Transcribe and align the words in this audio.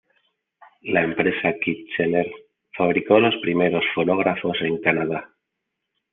La 0.81 1.03
empresa 1.03 1.53
Kitchener, 1.63 2.25
fabricó 2.75 3.19
los 3.19 3.35
primeros 3.39 3.83
fonógrafos 3.93 4.57
en 4.61 4.81
Canadá. 4.81 5.29